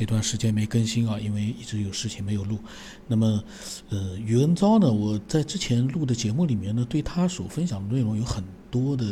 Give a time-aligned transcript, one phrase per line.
[0.00, 2.58] 这段时间没更新啊，因为一直有事情没有录。
[3.06, 3.44] 那么，
[3.90, 9.04] 呃，余恩昭呢，我在之前录的节目里面呢，对他所分享的内容有很多的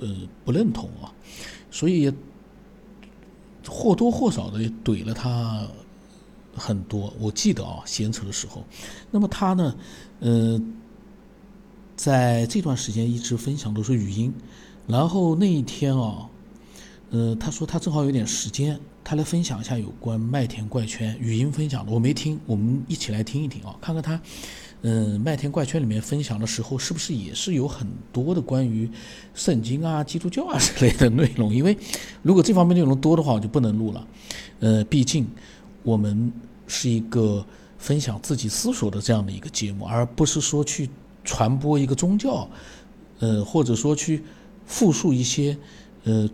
[0.00, 0.08] 呃
[0.44, 1.14] 不认同啊，
[1.70, 2.12] 所以
[3.64, 5.64] 或多或少的怼了他
[6.52, 7.14] 很多。
[7.20, 8.64] 我记得啊，闲扯的时候，
[9.12, 9.76] 那么他呢，
[10.18, 10.60] 呃，
[11.94, 14.34] 在这段时间一直分享都是语音，
[14.88, 16.28] 然后那一天啊。
[17.10, 21.92] 呃，他说他正好有点时间，他来分享一下有关麦田怪圈语音分享的。
[21.92, 24.20] 我没听，我们一起来听一听啊，看看他，
[24.82, 28.90] 嗯，麦田怪圈里面分享的时候，是不是也是有很多的关于
[29.32, 31.54] 圣经啊、基督教啊之类的内容？
[31.54, 31.78] 因为
[32.20, 34.04] 如果这方面内容多的话，我就不能录了。
[34.58, 35.24] 呃，毕竟
[35.84, 36.32] 我们
[36.66, 37.46] 是一个
[37.78, 40.90] 分享自己思索的这样的一个节目，而不是说去
[41.22, 42.50] 传播一个宗教，
[43.20, 44.24] 呃，或者说去
[44.66, 45.56] 复述一些，
[46.02, 46.28] 呃。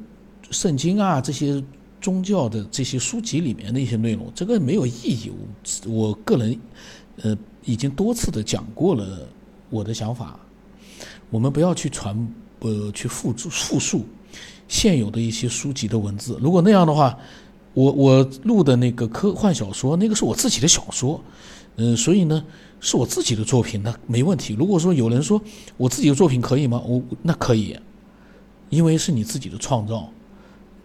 [0.51, 1.65] 圣经啊，这些
[2.03, 5.31] 宗教的这些书籍里面的一些内容，这个没有意义。
[5.87, 6.59] 我我个人，
[7.23, 9.27] 呃，已经多次的讲过了
[9.71, 10.39] 我的想法。
[11.31, 12.29] 我们不要去传，
[12.59, 14.05] 呃，去复述复述
[14.67, 16.37] 现有的一些书籍的文字。
[16.43, 17.17] 如果那样的话，
[17.73, 21.23] 我我录的那个科幻小说，那个是我自己的小说，
[21.77, 22.45] 嗯，所以呢，
[22.81, 24.55] 是我自己的作品，那没问题。
[24.59, 25.41] 如果说有人说
[25.77, 26.83] 我自己的作品可以吗？
[26.85, 27.79] 我那可以，
[28.69, 30.13] 因为是你自己的创造。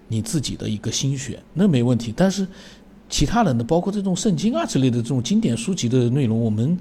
[0.07, 2.13] 你自己的一个心血，那没问题。
[2.15, 2.47] 但是，
[3.09, 6.77] 其他人的，包括这种圣经啊之类的这种经典书籍的内容，我们，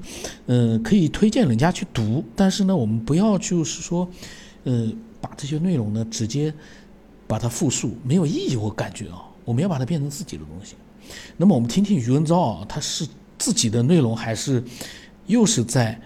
[0.46, 2.24] 嗯，可以推荐人家去读。
[2.34, 4.08] 但是呢，我们不要就是说，
[4.64, 6.52] 呃，把这些内容呢直接
[7.28, 8.56] 把它复述，没有意义。
[8.56, 10.74] 我感觉啊，我们要把它变成自己的东西。
[11.36, 13.06] 那么，我们听听余文昭啊，他是
[13.38, 14.62] 自己的内容，还是
[15.26, 16.00] 又是在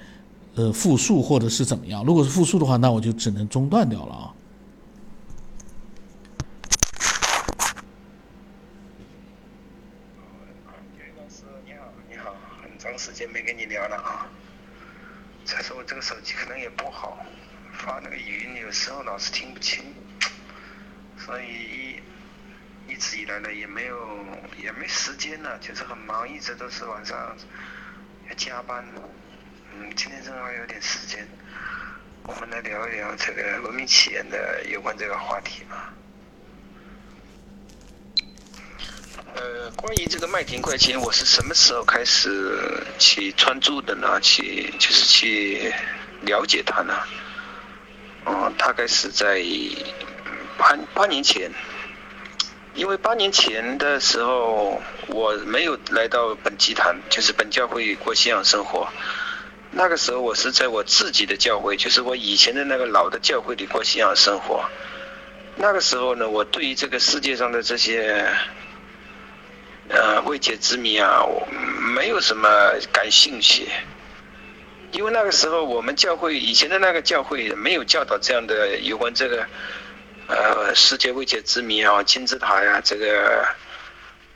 [0.55, 2.05] 呃复述，或者是怎么样？
[2.05, 4.35] 如果是复述的话，那我就只能中断掉了啊。
[16.03, 17.19] 手机可能也不好，
[17.73, 19.85] 发那个语音有时候老是听不清，
[21.19, 21.45] 所以
[22.89, 23.97] 一一直以来呢也没有
[24.63, 25.85] 也没时间呢，就是
[26.41, 27.37] 这，都是晚上
[28.29, 28.85] 要加班。
[29.75, 31.27] 嗯，今天正好有点时间，
[32.25, 35.93] 我们来聊一聊这个文明起源的有关这个话题吧。
[39.35, 44.19] 呃，关于这个麦田怪圈，我是什么时候开始去专注的呢？
[44.21, 45.73] 去就是去。
[46.23, 46.95] 了解它呢，
[48.27, 49.43] 哦，大概是在
[50.59, 51.51] 八八年前，
[52.81, 58.89] 因为八年前的时候我没有来到本集团，就是本教会过信仰生活。
[59.71, 64.65] 那个时候我是在我自己的教会，就是我以前的那个老的教会里过信仰生活。
[65.57, 68.27] 那个时候呢，我对于这个世界上的这些
[69.91, 71.47] 呃未解之谜啊，我
[71.95, 72.49] 没有什么
[72.91, 73.69] 感兴趣。
[74.93, 79.47] 因为那个时候我们教会以前的那个教会没有教导这样的有关这个，
[80.31, 83.45] 呃，世界未解之谜啊，金字塔呀，这个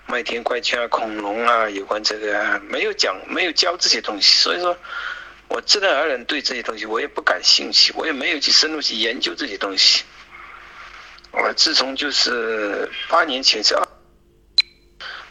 [0.06, 4.76] 麦田怪圈啊，恐龙啊，有关这个没有讲，没有教这些东西，所以说，
[5.46, 10.02] 我自然而然对这些东西我也不感兴趣，我也没有去深入去研究这些东西。
[11.30, 13.86] 我自从就是八年前是二，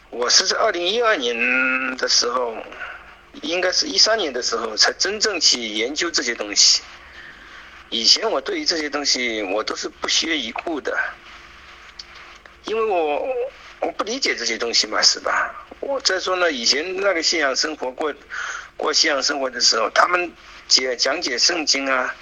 [0.08, 2.56] 我是在二零一二年的时候。
[3.42, 6.82] 应该是一三年的时候才真正去研究这些东西。
[7.94, 10.98] 以前我对于这些东西我都是不屑一顾的，
[12.64, 13.24] 因为我
[13.78, 15.64] 我不理解这些东西嘛，是吧？
[15.78, 18.12] 我再说呢，以前那个信仰生活过
[18.76, 20.32] 过信仰生活的时候，他们
[20.66, 22.12] 解讲解圣经啊，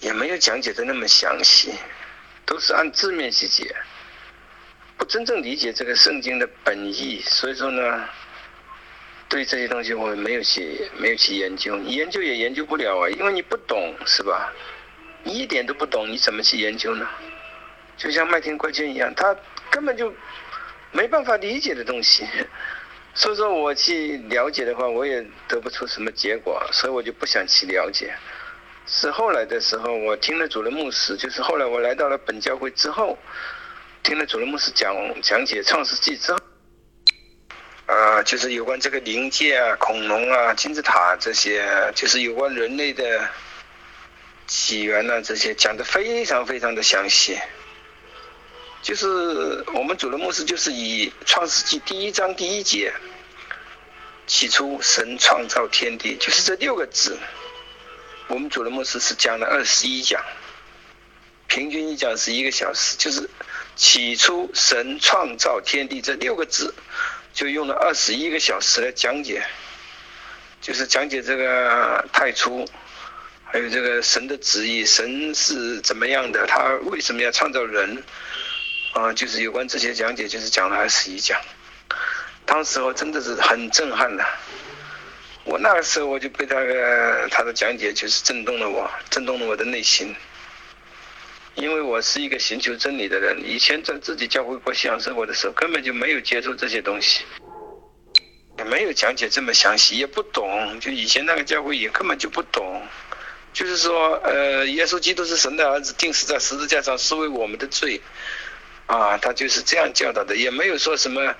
[0.00, 1.72] 也没有讲解的那么详细，
[2.44, 3.76] 都是按字面去解，
[4.98, 8.08] 不真正理解这个圣经的本意，所以说呢。
[9.28, 14.52] 对这些东西我没有去没有去研究，你研究也研究不了啊，因为你不懂是吧？
[15.24, 17.08] 你一点都不懂，你怎么去研究呢？
[17.96, 19.34] 就像麦田怪圈一样，他
[19.70, 20.12] 根本就
[20.92, 22.24] 没办法理解的东西，
[23.14, 28.14] 所以说我去了解的话，我也得不出什么结果，所以我就不想去了解。
[28.86, 33.18] 是后来的时候，我听了主任牧师，就是后来我来到了本教会之后，
[34.02, 36.38] 听了主任牧师讲讲解创世纪之后。
[38.24, 43.28] 就是有关这个灵界啊、恐龙啊、金字塔这些，就是有关人类的
[44.46, 47.38] 起源呐，这些讲的非常非常的详细。
[48.82, 52.92] 就是我们主的牧师就是以创世纪第一章第一节，
[54.26, 57.18] 起初神创造天地，就是这六个字。
[58.26, 60.22] 我们主的牧师是讲了二十一讲，
[61.46, 63.28] 平均一讲是一个小时，就是
[63.74, 66.74] 起初神创造天地这六个字，
[67.34, 69.44] 就用了二十一个小时来讲解，
[70.60, 72.64] 就是讲解这个太初，
[73.44, 78.00] 还有这个神的旨意，神是怎么样的，他为什么要创造人，
[78.92, 81.40] 啊，就是有关这些讲解，就是讲了二十一讲。
[82.46, 84.24] 当时我真的是很震撼的，
[85.42, 90.14] 我那个时候我就被他的他的讲解就是震动了我，震动了我的内心。
[91.54, 97.24] 因为我是一个寻求真理的人，以前在自己教会过信仰生活的时候，根本就没有接触这些东西，
[98.58, 100.80] 也没有讲解这么详细，也不懂。
[100.80, 102.82] 就以前那个教会也根本就不懂，
[103.52, 108.00] 就是说，呃，耶稣基督是神的儿子，钉死在十字架上是为我们的罪，
[108.86, 111.34] 啊，他就是这样教导的，也没有说什么。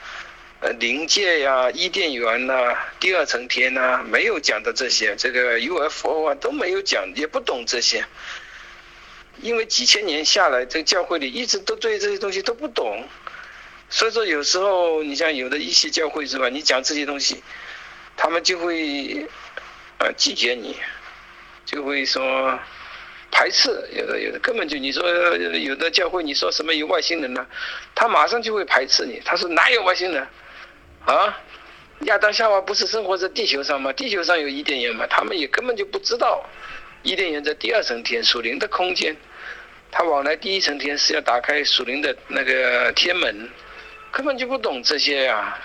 [0.61, 8.03] 呃，灵界呀，伊甸园呐，第二层天呐，没有讲到这些，这个 UFO 啊都没有讲，也不懂这些。
[9.41, 13.05] 因为几千年下来，这个教会里一直都对这些东西都不懂，
[13.91, 17.43] 所以说有时候你像有的一些教会是吧，你讲这些东西，
[18.17, 19.27] 他们就会
[19.99, 20.77] 呃拒绝你，
[21.65, 22.59] 就会说
[23.31, 27.47] 排斥，有的有的根本就你说有的教会你说什么有外星人呢，
[27.95, 30.27] 他马上就会排斥你，他说哪有外星人？
[31.05, 31.39] 啊，
[32.07, 33.93] 亚当夏娃不是生活在地球上吗？
[33.93, 35.07] 地球上有伊甸园吗？
[35.09, 36.43] 他们也根本就不知道，
[37.05, 39.15] 伊甸园在第二层天属灵的空间，
[39.93, 43.51] 他往来第一层天是要打开属灵的那个天门，
[44.11, 45.59] 根本就不懂这些呀，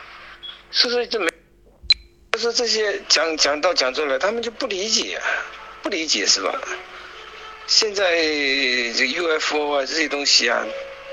[0.69, 1.29] 所以说就没，
[2.33, 5.23] 就是这些讲讲到讲出来，他们就不理解，啊
[5.81, 6.61] 不理解是吧？
[7.67, 10.65] 现在这 UFO 啊这些东西啊，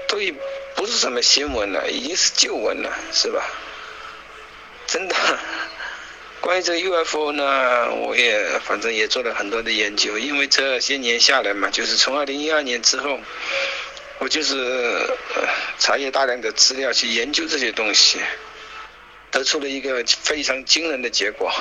[0.08, 0.34] 都已
[0.74, 3.44] 不是什么新闻了，已经是旧闻了，是吧？
[4.88, 5.14] 真的，
[6.46, 13.18] 关于这个 UFO 呢，我也反正也做了很多的研究，因为这些年下来嘛，就是从二零一二年之后，
[14.20, 15.10] 我就是
[15.80, 18.20] 查阅大量的资料去研究这些东西，
[19.32, 21.52] 得出了一个非常惊人的结果，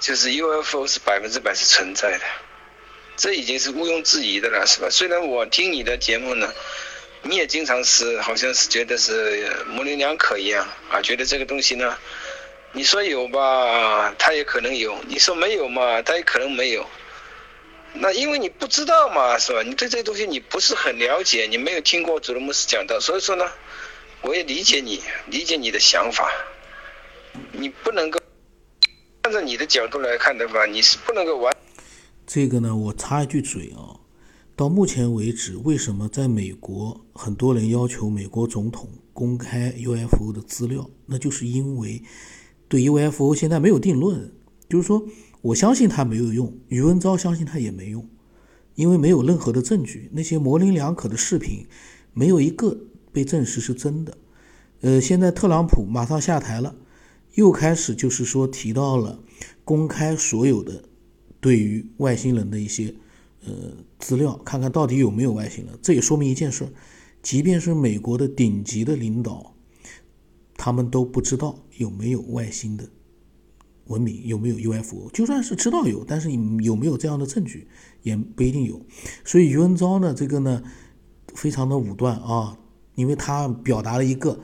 [0.00, 2.24] 就是 UFO 是百分之百是存在的，
[3.16, 4.88] 这已经是毋庸置疑的了，是吧？
[4.90, 6.52] 虽然我听你的节目呢。
[7.22, 11.98] 你也经常是，好像是觉得是模棱两可一样啊，觉得这个东西呢，
[12.72, 16.86] 你说有吧，它也可能有；你说没有嘛，它也可能没有。
[17.94, 19.62] 那因为你不知道嘛，是吧？
[19.62, 23.50] 你对这些东西你不是很了解，你没有听过祖罗姆斯讲到，所以说呢，
[24.20, 26.30] 我也理解你，理解你的想法。
[27.52, 28.20] 你不能够
[29.22, 31.56] 按照你的角度来看的话，你是不能够完。
[32.26, 33.96] 这个呢，我插一句嘴啊。
[34.54, 40.90] 到目前为止，为什么在美国很多人要求美国总统公开 UFO 的资料？
[41.06, 42.02] 那就是因为
[42.68, 44.30] 对 UFO 现在没有定论，
[44.68, 45.04] 就是说
[45.40, 48.06] 我相信它没有用，余文昭相信它也没用，
[48.74, 50.10] 因为没有任何的证据。
[50.12, 51.66] 那些模棱两可的视频，
[52.12, 52.78] 没有一个
[53.12, 54.18] 被证实是真的。
[54.82, 56.76] 呃，现在特朗普马上下台了，
[57.34, 59.18] 又开始就是说提到了
[59.64, 60.84] 公开所有的
[61.40, 62.94] 对于外星人的一些。
[63.46, 63.52] 呃，
[64.00, 66.68] 资料看看到底有没有外星人，这也说明一件事：，
[67.22, 69.54] 即便是美国的顶级的领导，
[70.58, 72.84] 他们都不知道有没有外星的
[73.86, 75.08] 文明，有没有 UFO。
[75.12, 76.30] 就算是知道有，但是
[76.62, 77.68] 有没有这样的证据，
[78.02, 78.84] 也不一定有。
[79.24, 80.62] 所以余文昭呢，这个呢，
[81.34, 82.58] 非常的武断啊，
[82.96, 84.40] 因为他表达了一个，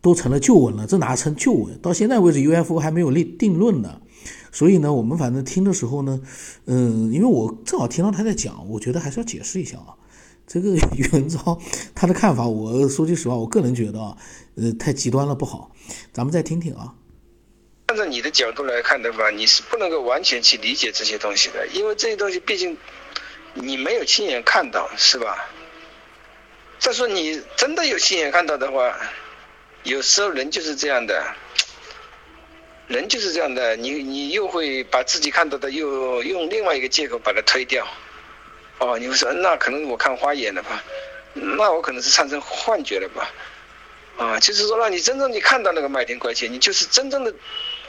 [0.00, 1.76] 都成了旧闻了，这哪成旧闻？
[1.80, 4.00] 到现在为止，UFO 还没有立定论呢。
[4.52, 6.20] 所以呢，我们反正听的时候呢，
[6.66, 9.96] 嗯，因为我正好听到他在讲，我觉得还是要解释一下啊。
[10.52, 11.60] 这个余文昭
[11.94, 14.16] 他的看法，我说句实话，我个人觉得啊，
[14.56, 15.70] 呃，太极端了不好。
[16.12, 16.92] 咱们再听听啊。
[17.86, 22.76] 按照你的角度来看的话，你是不能够完全去理解这些东西的，因为这些东西毕竟
[23.54, 25.48] 你没有亲眼看到，是吧？
[26.80, 28.98] 再说你真的有亲眼看到的话，
[29.84, 31.32] 有时候人就是这样的。
[32.88, 37.86] 人就是这样的，你你又会把自己看到的又用另外一个借口把它推掉，
[38.80, 40.82] 哦，你会说那可能我看花眼了吧，
[41.34, 43.30] 那我可能是产生幻觉了吧，
[44.16, 47.32] 啊，就是说让你真正你看到那个麦田怪圈，你就是真正的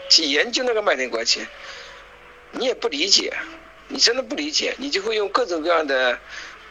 [0.10, 1.48] 去研究那个麦田怪圈，
[2.52, 3.34] 你也不理解，
[3.88, 6.20] 你真的不理解，你就会用各种各样的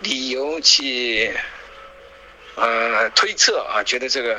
[0.00, 1.34] 理由去
[2.56, 4.38] 呃推测啊，觉得这个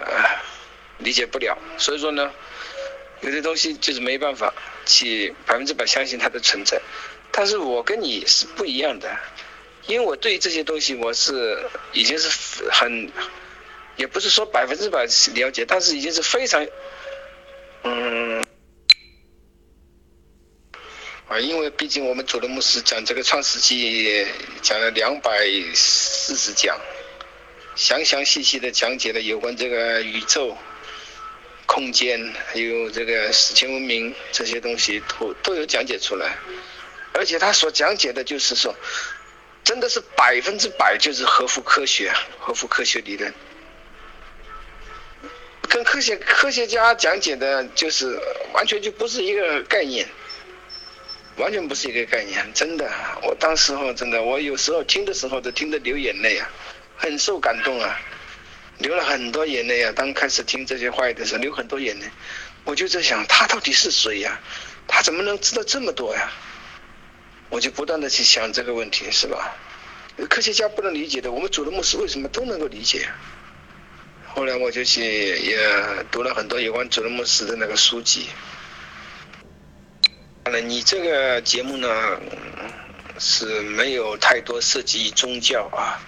[0.99, 2.31] 理解不了，所以说呢。
[3.23, 4.51] 有的东西就是没办法
[4.83, 6.81] 去百分之百相信它的存在，
[7.31, 9.15] 但是我跟你是不一样的，
[9.87, 13.11] 因为我对这些东西我是已经是很，
[13.97, 16.65] 也不是说百分之百了解，但是已经是非常，
[17.83, 18.45] 嗯，
[21.27, 24.25] 啊，因为毕竟我们主的牧师讲这个创世纪
[24.61, 26.79] 讲了两百四十讲，
[27.75, 30.55] 详详细细的讲解了有关这个宇宙、
[31.65, 36.37] 空间，还有这个史前文明这些东西都都有讲解出来，
[37.13, 38.75] 而且他所讲解的就是说，
[39.63, 43.33] 真的是百分之百就是合乎科学、合乎科学理论，
[45.69, 48.19] 跟科学科学家讲解的就是
[48.53, 50.07] 完全就不是一个概念。
[51.37, 52.91] 完全不是一个概念，真的。
[53.23, 56.47] 我当时候真的，我有时候听的时候都听得流眼泪啊，
[56.97, 57.97] 很受感动啊，
[58.79, 59.93] 流了很多眼泪啊。
[59.95, 62.05] 当开始听这些话的时候，流很多眼泪。
[62.65, 64.39] 我就在想，他到底是谁呀？
[64.87, 66.29] 他怎么能知道这么多呀？
[67.51, 69.55] 我就不断的去想这个问题，是吧？
[70.29, 73.07] 科学家不能理解的，我们主的牧师为什么都能够理解？
[74.33, 75.57] 后来我就去也
[76.09, 78.27] 读了很多有关主的牧师的那个书籍。
[80.45, 82.19] 了，你这个节目呢
[83.19, 85.99] 是没有太多涉及宗教啊，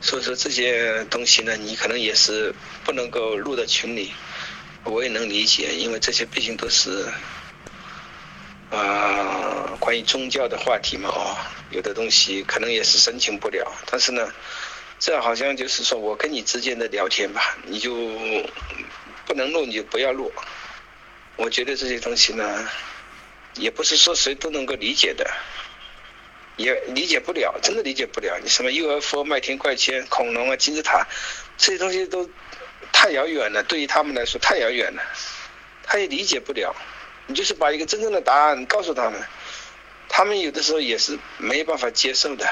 [0.00, 2.52] 所以说这些东西呢，你可能也是
[2.84, 4.12] 不能够录到群里，
[4.84, 7.06] 我也能理解，因为这些毕竟都是
[8.72, 11.36] 啊关于宗教的话题嘛，哦，
[11.70, 14.32] 有的东西可能也是申请不了，但是呢，
[14.98, 17.94] 这好像就是说我跟你之间的聊天吧，你就
[19.26, 20.32] 不能录你就不要录，
[21.36, 22.68] 我觉得这些东西呢。
[23.56, 25.30] 也不是说谁都能够理解的，
[26.56, 28.40] 也理解不了，真的理解不了。
[28.42, 31.06] 你什么 UFO、麦田怪圈、恐龙啊、金字塔，
[31.58, 32.26] 这些东西都
[32.94, 35.02] 太遥远了，对于他们来说太遥远了，
[35.82, 36.74] 他也理解不了。
[37.34, 39.20] 就是把一个真正的答案告诉他们，
[40.08, 42.46] 他们有的时候也是没办法接受的。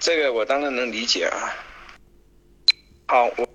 [0.00, 1.54] 这个我当然能理解啊。
[3.06, 3.48] 好，我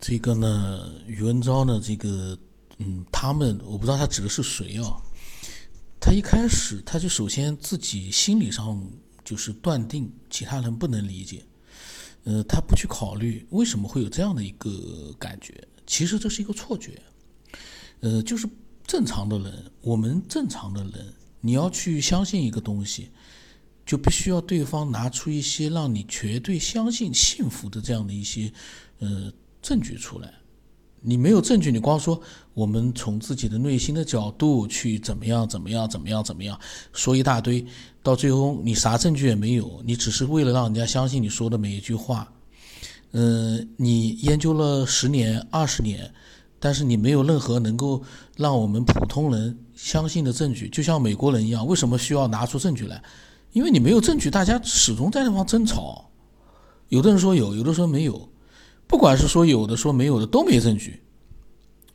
[0.00, 2.38] 这个呢，宇文昭呢，这个
[2.78, 4.96] 嗯，他们我不知道他指的是谁啊。
[6.00, 8.80] 他一开始，他就首先自己心理上
[9.24, 11.42] 就是断定其他人不能理解，
[12.24, 14.70] 呃，他不去考虑为什么会有这样的一个
[15.18, 15.52] 感觉，
[15.84, 16.92] 其实这是一个错觉，
[18.00, 18.46] 呃，就是
[18.86, 23.10] 正常的人，我们正常的人，你要去相信一个东西，
[23.84, 28.52] 就必须要对方拿出一些让你绝对相信、信服的这样的一些
[29.00, 30.32] 呃证据出来。
[31.00, 32.20] 你没有证据，你光说
[32.54, 36.58] 我们从自己的内心的角度去怎么样怎么样怎么样怎么样
[36.92, 37.64] 说一大堆，
[38.02, 42.32] 到最后你啥证据也没有，你只是为了让人家相信你说的每一句话。
[43.12, 46.12] 嗯，你研究了十年二十年，
[46.58, 48.02] 但是你没有任何能够
[48.36, 53.02] 让我们普通人相信的证据，就像美国人一样，为什么需要拿出证据来？
[53.52, 56.10] 因为你没有证据，大家始终在那方争吵。
[56.88, 58.28] 有的人说有，有的说没有。
[58.86, 61.02] 不管是说有的说没有的都没证据，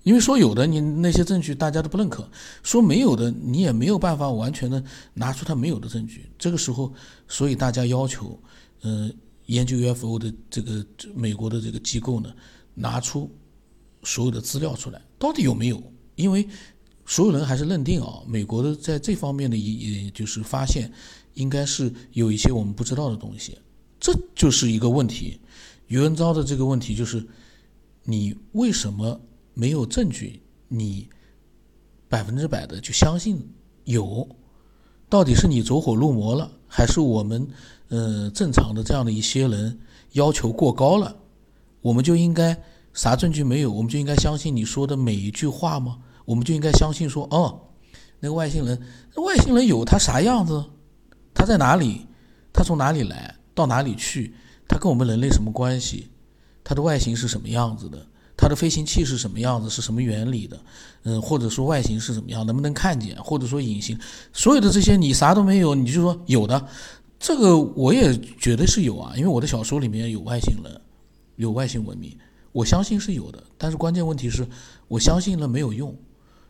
[0.03, 2.27] 因为说有的你那些证据大家都不认可，
[2.63, 6.29] 说没有的你也没有办法完全的拿出他没有的证据。
[6.37, 6.91] 这个时候，
[7.27, 8.37] 所以大家要求，
[8.81, 9.13] 嗯，
[9.45, 12.29] 研究 UFO 的这个美国的这个机构呢，
[12.73, 13.31] 拿出
[14.03, 15.81] 所有的资料出来，到底有没有？
[16.15, 16.47] 因为
[17.05, 20.91] 所有人还是认定啊，美国的在这方面的一也就是发现，
[21.33, 23.57] 应该是有一些我们不知道的东西，
[23.99, 25.39] 这就是一个问题。
[25.87, 27.25] 余文昭的这个问题就是：
[28.03, 29.19] 你为什么
[29.53, 30.41] 没有证据？
[30.67, 31.09] 你
[32.07, 33.41] 百分之百的就相信
[33.83, 34.27] 有？
[35.09, 37.45] 到底是你走火入魔了，还是我们
[37.89, 39.77] 呃正常的这样的一些人
[40.13, 41.13] 要求过高了？
[41.81, 42.57] 我们就应该
[42.93, 43.71] 啥证据没有？
[43.71, 45.97] 我们就应该相信你说的每一句话吗？
[46.25, 47.59] 我们就应该相信说哦，
[48.19, 48.79] 那个外星人，
[49.15, 50.63] 外星人有他啥样子？
[51.33, 52.05] 他在哪里？
[52.53, 53.35] 他从哪里来？
[53.53, 54.33] 到哪里去？
[54.67, 56.09] 他跟我们人类什么关系？
[56.63, 58.05] 他的外形是什么样子的？
[58.37, 59.69] 它的飞行器是什么样子？
[59.69, 60.59] 是什么原理的？
[61.03, 62.45] 嗯，或者说外形是怎么样？
[62.45, 63.15] 能不能看见？
[63.21, 63.97] 或者说隐形？
[64.33, 66.67] 所有的这些你啥都没有，你就说有的，
[67.19, 70.81] 这个我也觉得是有啊，因为我的小说里面有外星人，
[71.35, 72.17] 有外星文明，
[72.51, 73.43] 我相信是有的。
[73.57, 74.47] 但是关键问题是
[74.87, 75.95] 我相信了没有用，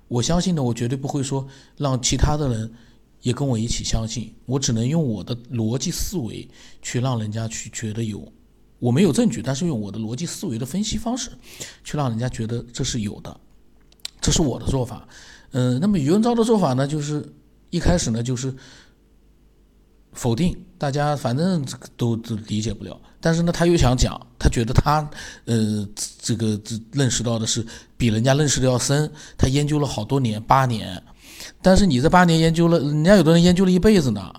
[0.08, 2.74] 我相信呢，我绝对不会说让其他的人。
[3.24, 6.50] 也跟我一起相信，我只能用我的逻辑思维
[6.82, 8.28] 去让人家去觉得有，
[8.80, 11.30] 我没有证据，但是用我的逻辑思维的分析方式，
[11.84, 13.40] 去让人家觉得这是有的，
[14.20, 15.08] 这是我的做法。
[15.52, 17.24] 嗯，那么余文昭的做法呢，就是
[17.70, 18.52] 一开始呢就是
[20.14, 21.64] 否定，大家反正
[21.96, 25.10] 都都理解不了，但是呢他又想讲，他觉得他
[25.46, 25.88] 呃
[26.20, 31.02] 这个这认识到的是比人家认识的要深，他研究了好多年，八年。
[31.62, 34.34] 但是你这八年研究了，人家有的人研究了一辈子呢，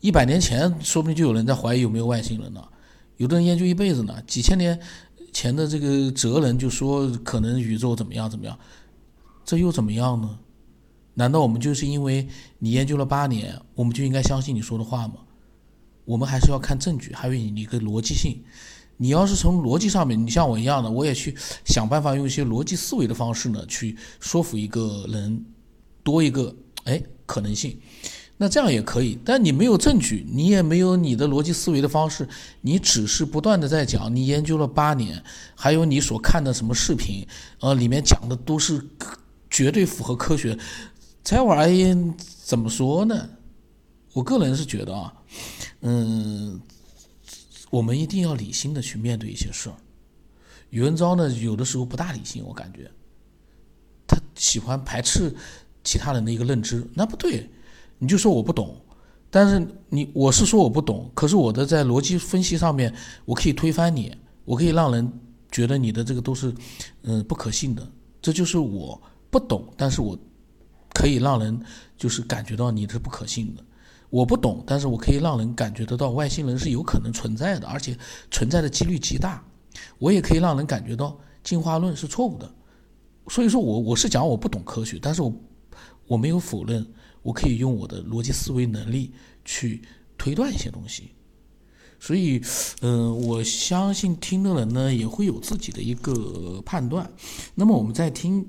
[0.00, 2.62] 一百年前说不定就有人在怀疑有没有外星人呢。
[3.16, 4.78] 有的人研究一辈子呢，几千年
[5.32, 8.58] 前的这个哲人就说可能宇宙怎么样怎么样，
[9.44, 10.38] 这又怎么样呢？
[11.14, 12.26] 难道我们就是因为
[12.58, 15.14] 你研究了八年，我们就应该相信你说的话吗？
[16.10, 18.42] 我们还是要看证据，还有你一个逻辑性。
[18.96, 25.44] 你要是从逻辑上面，你像我一样的，我也去想办法用一些逻辑思维的方式呢，去说服一个人
[26.02, 26.52] 多一个
[26.82, 27.78] 哎可能性。
[28.38, 32.28] 那这样也可以，但你没有证据，你也没有你的逻辑思维的方式，
[32.62, 35.22] 你只是不断的在讲，你研究了八年，
[35.54, 37.24] 还有你所看的什么视频，
[37.60, 38.84] 呃，里面讲的都是
[39.48, 40.58] 绝对符合科学，
[41.22, 41.94] 这玩意
[42.42, 43.28] 怎么说呢？
[44.12, 45.12] 我个人是觉得啊，
[45.80, 46.60] 嗯，
[47.70, 49.76] 我们一定要理性的去面对一些事儿。
[50.70, 52.90] 宇文昭呢，有的时候不大理性，我感觉，
[54.06, 55.34] 他喜欢排斥
[55.84, 57.48] 其他人的一个认知，那不对。
[57.98, 58.80] 你就说我不懂，
[59.30, 65.12] 但是你我是说我不懂，可是我的在逻辑分析上面，我可以推翻你，我可以让人
[65.50, 66.54] 觉得你的这个都是，
[67.02, 67.86] 嗯，不可信的。
[68.22, 69.00] 这就是我
[69.30, 70.18] 不懂，但是我
[70.94, 71.60] 可以让人
[71.96, 73.62] 就是感觉到你是不可信的。
[74.10, 77.96] 我不懂，但是我可以让人感觉得到外星人是有可能存在的，而且
[78.30, 79.42] 存在的几率极大。
[79.98, 82.52] 我也可以让人感觉到进化论是错误的。
[83.28, 85.32] 所以说我我是讲我不懂科学，但是我
[86.06, 86.86] 我没有否认。
[87.22, 89.12] 我可以用我的逻辑思维能力
[89.44, 89.82] 去
[90.16, 91.10] 推断一些东西，
[91.98, 92.40] 所以，
[92.80, 97.12] 嗯，我相信听的人呢也会有自己的一个判断。
[97.54, 98.48] 那么，我们再听，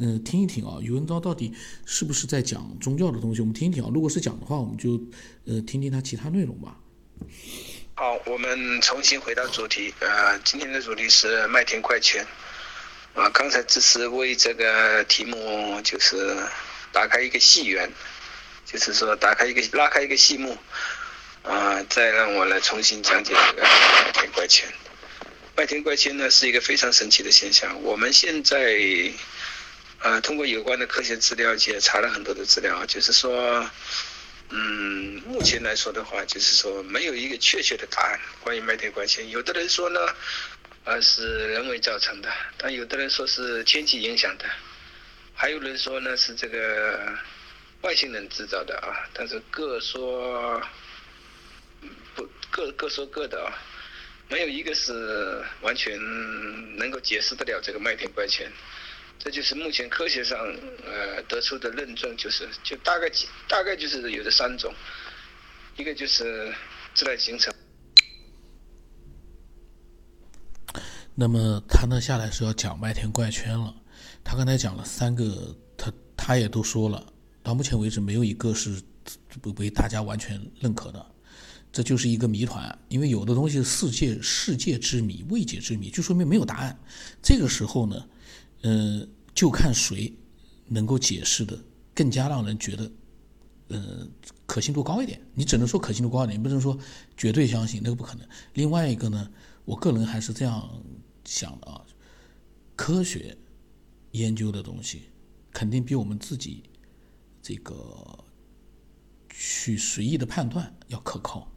[0.00, 1.54] 嗯，听一听啊，宇文昭到底
[1.84, 3.40] 是不是在讲宗教的东西？
[3.40, 3.90] 我们听一听啊。
[3.94, 5.00] 如果是讲的话，我们就
[5.44, 6.76] 呃听听他其他内容吧。
[7.94, 12.26] 好，我们重新回到主题，呃，今天的主题是麦田怪圈。
[13.14, 16.36] 啊，刚才只是为这个题目就是。
[16.92, 17.88] 打开一个戏缘，
[18.66, 20.58] 就是说打开一个拉开一个戏幕，
[21.44, 24.68] 啊，再让我来重新讲解这个麦田怪圈。
[25.56, 27.80] 麦田怪圈呢是一个非常神奇的现象。
[27.84, 28.58] 我们现在，
[30.02, 33.70] 呃，通过有关的科学资料也查了很多的资料，就是说，
[34.48, 39.28] 嗯，目前来说的话，就是说没有一个确切的答案关于麦田怪圈。
[39.28, 40.00] 有的人说呢，
[40.84, 44.46] 呃，是人为造成的，但有的人说是天气影响的。
[45.34, 47.14] 还有人说呢是这个
[47.82, 50.62] 外星人制造的啊，但是各说
[52.14, 53.52] 不各各说各的啊，
[54.28, 55.98] 没有一个是完全
[56.78, 58.50] 能够解释得了这个麦田怪圈。
[59.22, 60.38] 这就是目前科学上
[60.82, 63.06] 呃得出的论证，就是就大概
[63.46, 64.74] 大概就是有这三种，
[65.76, 66.50] 一个就是
[66.94, 67.52] 自然形成。
[71.14, 73.74] 那么他呢下来是要讲麦田怪圈了。
[74.24, 78.80] 他刚才讲了三个，他他也都说了，到目前为止没有一个是
[79.42, 81.04] 不被大家完全认可的，
[81.70, 82.78] 这就是一个谜团。
[82.88, 86.78] 因为有的东西世界世界之谜、未解之谜，就说明没有答案。
[87.22, 88.08] 这个时候呢，
[88.62, 90.12] 呃，就看谁
[90.66, 91.58] 能够解释的
[91.94, 92.92] 更加让人觉得，
[93.68, 94.06] 呃，
[94.46, 95.20] 可信度高一点。
[95.34, 96.78] 你只能说可信度高一点，你不能说
[97.16, 98.28] 绝对相信，那个不可能。
[98.54, 99.30] 另外一个呢，
[99.64, 100.82] 我个人还是这样
[101.24, 101.84] 想的啊，
[102.76, 103.36] 科学。
[104.12, 105.02] 研究的东西
[105.52, 106.64] 肯定比我们自己
[107.40, 108.24] 这个
[109.28, 111.48] 去随意的判断要可靠。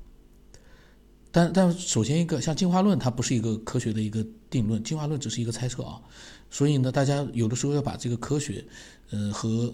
[1.31, 5.99] 但但首先一个像进化论，它不是一个科学的一个定论，进化论只是一个猜测啊。
[6.53, 8.63] 所以呢，大家有的时候要把这个科学，
[9.09, 9.73] 呃，和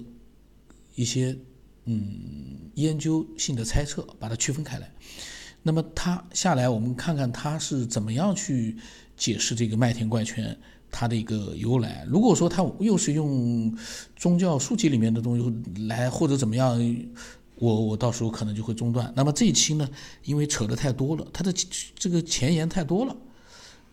[0.96, 1.38] 一些
[1.84, 4.90] 嗯研究性的猜测把它区分开来。
[5.62, 8.78] 那么它下来，我们看看它是怎么样去
[9.18, 10.58] 解释这个麦田怪圈。
[10.92, 13.78] 它的一个由来，如果说它又是用
[14.16, 16.80] 宗教书籍里面的东西来，或者怎么样，
[17.58, 19.14] 我我到时候可能就会中断。
[19.16, 19.88] 那么这一期呢，
[20.24, 21.54] 因为扯的太多了，它的
[21.94, 23.16] 这个前言太多了，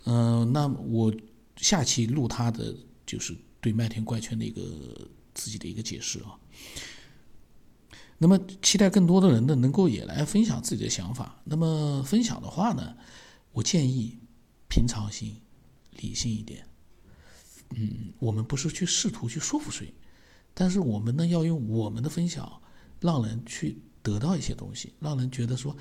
[0.07, 1.13] 嗯，那我
[1.57, 4.63] 下期录他的就是对麦田怪圈的一个
[5.35, 6.39] 自己的一个解释啊。
[8.19, 11.41] 那么期待更多的人呢，能够也来分享自己的想法。
[11.45, 12.97] 那么分享的话呢，
[13.53, 14.19] 我建议
[14.69, 15.37] 平常心、
[15.99, 16.67] 理性一点。
[17.75, 19.93] 嗯，我们不是去试图去说服谁，
[20.55, 22.63] 但是我们呢要用我们的分享，
[23.01, 25.77] 让人去得到一些东西，让人觉得说，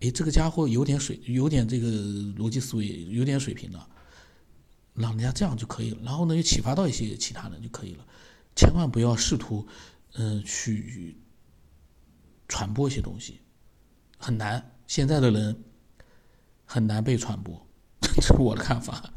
[0.00, 1.88] 哎，这个家伙有点水，有点这个
[2.36, 3.88] 逻辑思维，有点水平的，
[4.94, 5.98] 让人家这样就可以了。
[6.02, 8.06] 然后呢，又启发到一些其他人就可以了。
[8.56, 9.66] 千万不要试图，
[10.14, 11.16] 嗯，去
[12.48, 13.40] 传播一些东西，
[14.18, 14.76] 很难。
[14.86, 15.64] 现在的人
[16.64, 17.66] 很难被传播，
[18.02, 19.12] 这是我的看法。